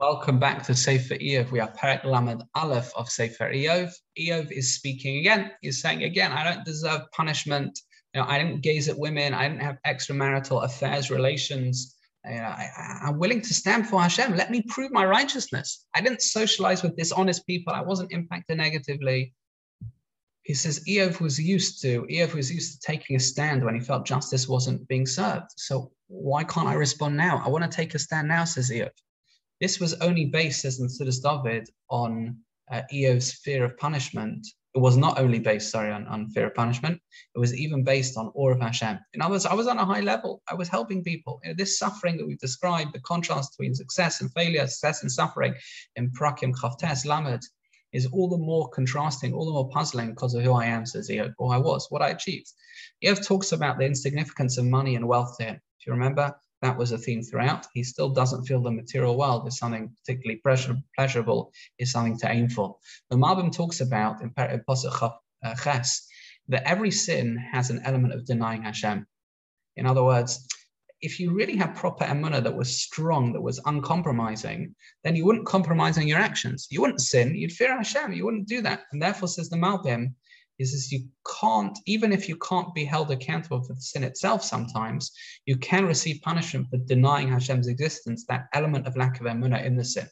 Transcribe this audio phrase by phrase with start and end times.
[0.00, 1.50] Welcome back to Sefer Iyov.
[1.50, 3.92] We are Perek Lamed Aleph of Sefer Iyov.
[4.18, 5.50] Iyov is speaking again.
[5.60, 7.78] He's saying again, I don't deserve punishment.
[8.14, 9.34] You know, I didn't gaze at women.
[9.34, 11.96] I didn't have extramarital affairs, relations.
[12.24, 14.36] You know, I, am willing to stand for Hashem.
[14.36, 15.84] Let me prove my righteousness.
[15.94, 17.74] I didn't socialize with dishonest people.
[17.74, 19.34] I wasn't impacted negatively.
[20.44, 23.82] He says Iyov was used to Iyov was used to taking a stand when he
[23.82, 25.50] felt justice wasn't being served.
[25.58, 27.42] So why can't I respond now?
[27.44, 28.92] I want to take a stand now, says Iyov.
[29.60, 32.38] This was only based, as in Siddur David, on
[32.70, 34.46] uh, fear of punishment.
[34.74, 37.00] It was not only based, sorry, on, on fear of punishment.
[37.34, 38.98] It was even based on awe of Hashem.
[39.14, 40.42] In other words, I was on a high level.
[40.48, 41.40] I was helping people.
[41.42, 45.10] You know, this suffering that we've described, the contrast between success and failure, success and
[45.10, 45.54] suffering
[45.96, 47.42] in Prakim Chavtes Lamed,
[47.92, 51.10] is all the more contrasting, all the more puzzling because of who I am, says
[51.10, 52.52] Iyov, who I was, what I achieved.
[53.04, 55.60] Eov talks about the insignificance of money and wealth to him.
[55.80, 57.66] If you remember, that was a theme throughout.
[57.72, 62.30] He still doesn't feel the material world is something particularly pleasure, pleasurable, is something to
[62.30, 62.76] aim for.
[63.10, 66.06] The Malbim talks about in uh, Ches
[66.48, 69.06] that every sin has an element of denying Hashem.
[69.76, 70.46] In other words,
[71.00, 75.46] if you really have proper emunah that was strong, that was uncompromising, then you wouldn't
[75.46, 76.66] compromise on your actions.
[76.70, 77.34] You wouldn't sin.
[77.34, 78.12] You'd fear Hashem.
[78.12, 78.82] You wouldn't do that.
[78.92, 80.12] And therefore, says the Malbim,
[80.60, 81.08] is, is you
[81.40, 85.10] can't, even if you can't be held accountable for the sin itself sometimes,
[85.46, 89.76] you can receive punishment for denying Hashem's existence, that element of lack of emunah in
[89.76, 90.08] the sin.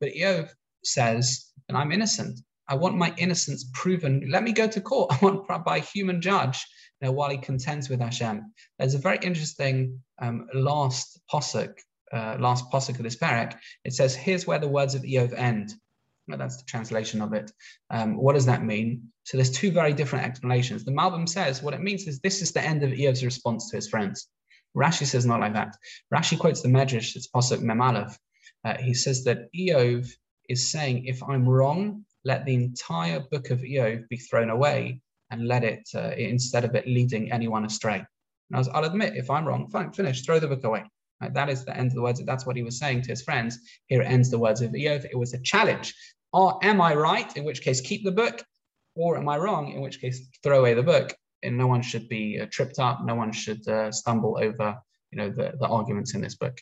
[0.00, 0.48] But Iyov
[0.84, 2.40] says, and I'm innocent.
[2.68, 4.28] I want my innocence proven.
[4.30, 5.12] Let me go to court.
[5.22, 6.64] I want by a human judge
[7.00, 8.52] know, while he contends with Hashem.
[8.78, 11.74] There's a very interesting um, last posuk,
[12.12, 13.56] uh, last posuk of this perek.
[13.84, 15.74] It says, here's where the words of Iyov end.
[16.36, 17.50] That's the translation of it.
[17.90, 19.10] Um, what does that mean?
[19.24, 20.84] So there's two very different explanations.
[20.84, 23.76] The Malbim says what it means is this is the end of Iyov's response to
[23.76, 24.28] his friends.
[24.76, 25.76] Rashi says not like that.
[26.12, 28.16] Rashi quotes the Medrash, it's Pasuk Memalev.
[28.64, 30.08] Uh, he says that Iyov
[30.48, 35.46] is saying, if I'm wrong, let the entire book of Iyov be thrown away and
[35.46, 38.04] let it, uh, instead of it leading anyone astray.
[38.50, 40.84] And I will admit, if I'm wrong, fine, finish, throw the book away.
[41.20, 41.34] Right?
[41.34, 42.22] That is the end of the words.
[42.24, 43.58] That's what he was saying to his friends.
[43.86, 45.04] Here ends the words of Iyov.
[45.04, 45.94] It was a challenge.
[46.32, 47.36] Or am I right?
[47.36, 48.44] In which case, keep the book.
[48.94, 49.72] Or am I wrong?
[49.72, 51.14] In which case, throw away the book.
[51.42, 53.04] And no one should be uh, tripped up.
[53.04, 54.76] No one should uh, stumble over,
[55.10, 56.58] you know, the, the arguments in this book.